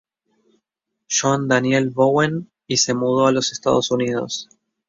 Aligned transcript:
John 1.07 1.47
Daniel 1.47 1.91
Bowen, 1.91 2.49
y 2.65 2.77
se 2.77 2.95
mudó 2.95 3.27
a 3.27 3.31
los 3.31 3.51
Estados 3.51 3.91
Unidos. 3.91 4.49